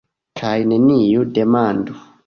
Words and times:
Kaj 0.39 0.53
neniu 0.71 1.29
demandu. 1.39 2.05